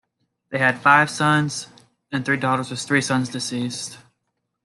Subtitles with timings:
[0.49, 1.67] They had five sons
[2.11, 3.99] and three daughters, with three sons deceased.